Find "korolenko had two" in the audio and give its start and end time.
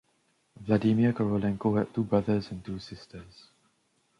1.13-2.03